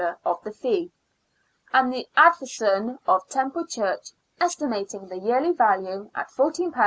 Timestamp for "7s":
6.71-6.73